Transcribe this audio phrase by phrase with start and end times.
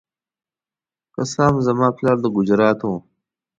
[1.13, 2.89] که څه هم زما پلار د ګجرات و.